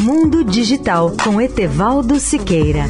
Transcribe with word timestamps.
Mundo 0.00 0.44
Digital 0.44 1.12
com 1.24 1.40
Etevaldo 1.40 2.20
Siqueira. 2.20 2.84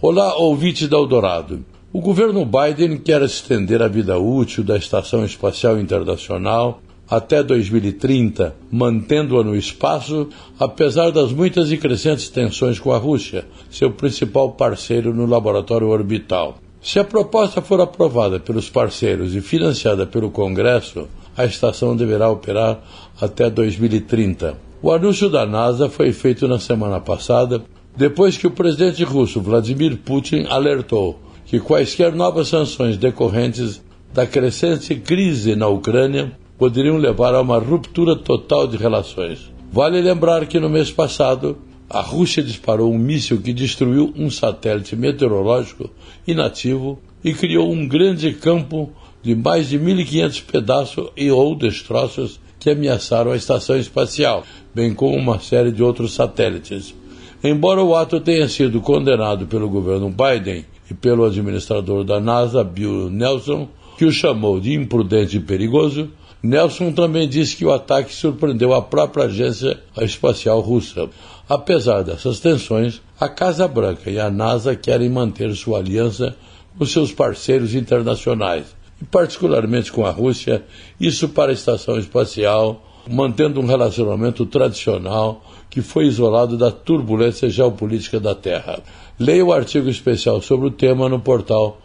Olá, 0.00 0.36
ouvinte 0.36 0.86
da 0.86 0.96
Eldorado. 0.96 1.64
O 1.92 2.00
governo 2.00 2.46
Biden 2.46 2.98
quer 2.98 3.20
estender 3.22 3.82
a 3.82 3.88
vida 3.88 4.16
útil 4.16 4.62
da 4.62 4.76
Estação 4.76 5.24
Espacial 5.24 5.76
Internacional 5.76 6.80
até 7.10 7.42
2030, 7.42 8.54
mantendo-a 8.70 9.42
no 9.42 9.56
espaço, 9.56 10.28
apesar 10.56 11.10
das 11.10 11.32
muitas 11.32 11.72
e 11.72 11.76
crescentes 11.76 12.28
tensões 12.28 12.78
com 12.78 12.92
a 12.92 12.98
Rússia, 12.98 13.44
seu 13.68 13.90
principal 13.90 14.52
parceiro 14.52 15.12
no 15.12 15.26
laboratório 15.26 15.88
orbital. 15.88 16.58
Se 16.86 17.00
a 17.00 17.04
proposta 17.04 17.60
for 17.60 17.80
aprovada 17.80 18.38
pelos 18.38 18.70
parceiros 18.70 19.34
e 19.34 19.40
financiada 19.40 20.06
pelo 20.06 20.30
Congresso, 20.30 21.08
a 21.36 21.44
estação 21.44 21.96
deverá 21.96 22.30
operar 22.30 22.78
até 23.20 23.50
2030. 23.50 24.56
O 24.80 24.92
anúncio 24.92 25.28
da 25.28 25.44
NASA 25.44 25.88
foi 25.88 26.12
feito 26.12 26.46
na 26.46 26.60
semana 26.60 27.00
passada, 27.00 27.60
depois 27.96 28.38
que 28.38 28.46
o 28.46 28.52
presidente 28.52 29.02
russo 29.02 29.40
Vladimir 29.40 29.96
Putin 29.96 30.46
alertou 30.48 31.18
que 31.44 31.58
quaisquer 31.58 32.14
novas 32.14 32.46
sanções 32.46 32.96
decorrentes 32.96 33.82
da 34.14 34.24
crescente 34.24 34.94
crise 34.94 35.56
na 35.56 35.66
Ucrânia 35.66 36.38
poderiam 36.56 36.98
levar 36.98 37.34
a 37.34 37.40
uma 37.40 37.58
ruptura 37.58 38.14
total 38.14 38.68
de 38.68 38.76
relações. 38.76 39.52
Vale 39.72 40.00
lembrar 40.00 40.46
que 40.46 40.60
no 40.60 40.70
mês 40.70 40.92
passado, 40.92 41.58
a 41.88 42.00
Rússia 42.00 42.42
disparou 42.42 42.92
um 42.92 42.98
míssil 42.98 43.40
que 43.40 43.52
destruiu 43.52 44.12
um 44.16 44.28
satélite 44.30 44.96
meteorológico 44.96 45.88
inativo 46.26 46.98
e 47.24 47.32
criou 47.32 47.72
um 47.72 47.86
grande 47.86 48.32
campo 48.32 48.90
de 49.22 49.34
mais 49.34 49.68
de 49.68 49.78
1.500 49.78 50.44
pedaços 50.44 51.10
e 51.16 51.30
ou 51.30 51.54
destroços 51.54 52.40
que 52.58 52.70
ameaçaram 52.70 53.32
a 53.32 53.36
estação 53.36 53.76
espacial, 53.76 54.44
bem 54.74 54.92
como 54.92 55.16
uma 55.16 55.38
série 55.38 55.70
de 55.70 55.82
outros 55.82 56.14
satélites. 56.14 56.94
Embora 57.42 57.82
o 57.82 57.94
ato 57.94 58.20
tenha 58.20 58.48
sido 58.48 58.80
condenado 58.80 59.46
pelo 59.46 59.68
governo 59.68 60.10
Biden 60.10 60.64
e 60.90 60.94
pelo 60.94 61.24
administrador 61.24 62.02
da 62.02 62.20
NASA, 62.20 62.64
Bill 62.64 63.10
Nelson, 63.10 63.68
que 63.96 64.04
o 64.04 64.12
chamou 64.12 64.60
de 64.60 64.74
imprudente 64.74 65.36
e 65.36 65.40
perigoso, 65.40 66.10
Nelson 66.42 66.92
também 66.92 67.28
disse 67.28 67.56
que 67.56 67.64
o 67.64 67.72
ataque 67.72 68.14
surpreendeu 68.14 68.74
a 68.74 68.82
própria 68.82 69.24
agência 69.24 69.80
espacial 70.00 70.60
russa. 70.60 71.08
Apesar 71.48 72.02
dessas 72.02 72.40
tensões, 72.40 73.00
a 73.18 73.28
Casa 73.28 73.66
Branca 73.66 74.10
e 74.10 74.20
a 74.20 74.30
NASA 74.30 74.76
querem 74.76 75.08
manter 75.08 75.54
sua 75.54 75.78
aliança 75.78 76.36
com 76.78 76.84
seus 76.84 77.10
parceiros 77.10 77.74
internacionais, 77.74 78.66
e 79.00 79.04
particularmente 79.04 79.90
com 79.90 80.04
a 80.04 80.10
Rússia, 80.10 80.62
isso 81.00 81.30
para 81.30 81.50
a 81.50 81.54
estação 81.54 81.98
espacial, 81.98 82.84
mantendo 83.08 83.60
um 83.60 83.66
relacionamento 83.66 84.44
tradicional 84.44 85.42
que 85.70 85.80
foi 85.80 86.06
isolado 86.06 86.58
da 86.58 86.70
turbulência 86.70 87.48
geopolítica 87.48 88.20
da 88.20 88.34
Terra. 88.34 88.80
Leia 89.18 89.44
o 89.44 89.52
artigo 89.52 89.88
especial 89.88 90.42
sobre 90.42 90.66
o 90.66 90.70
tema 90.70 91.08
no 91.08 91.20
portal 91.20 91.80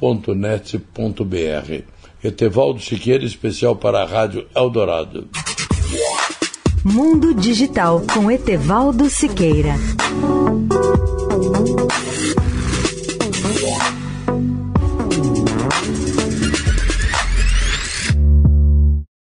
mundodigital.net.br. 0.00 1.84
Etevaldo 2.22 2.80
Siqueira, 2.80 3.24
especial 3.24 3.76
para 3.76 4.02
a 4.02 4.04
Rádio 4.04 4.46
Eldorado. 4.54 5.28
Mundo 6.84 7.34
Digital 7.34 8.02
com 8.12 8.30
Etevaldo 8.30 9.08
Siqueira. 9.10 9.74